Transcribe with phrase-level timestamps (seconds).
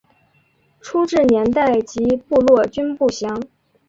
[0.79, 3.39] 初置年代及部落均不详。